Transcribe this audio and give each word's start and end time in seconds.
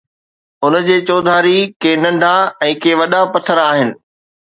ان 0.63 0.73
جي 0.87 0.95
چوڌاري 1.09 1.57
ڪي 1.81 1.93
ننڍا 2.03 2.35
۽ 2.73 2.75
ڪي 2.83 2.99
وڏا 3.03 3.21
پٿر 3.33 3.67
آهن 3.71 3.89